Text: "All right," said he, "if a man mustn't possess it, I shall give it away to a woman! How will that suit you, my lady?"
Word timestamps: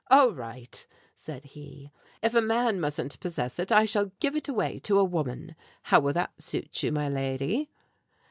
"All 0.09 0.33
right," 0.33 0.83
said 1.13 1.43
he, 1.45 1.91
"if 2.23 2.33
a 2.33 2.41
man 2.41 2.79
mustn't 2.79 3.19
possess 3.19 3.59
it, 3.59 3.71
I 3.71 3.85
shall 3.85 4.09
give 4.19 4.35
it 4.35 4.47
away 4.47 4.79
to 4.79 4.97
a 4.97 5.03
woman! 5.03 5.55
How 5.83 5.99
will 5.99 6.13
that 6.13 6.41
suit 6.41 6.81
you, 6.81 6.91
my 6.91 7.07
lady?" 7.07 7.69